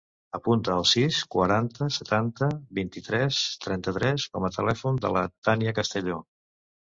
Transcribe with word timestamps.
Apunta 0.35 0.71
el 0.75 0.85
sis, 0.91 1.17
quaranta, 1.33 1.89
setanta, 1.97 2.47
vint-i-tres, 2.79 3.41
trenta-tres 3.65 4.27
com 4.37 4.49
a 4.49 4.53
telèfon 4.57 4.97
de 5.05 5.11
la 5.19 5.23
Tània 5.49 5.75
Castello. 5.81 6.19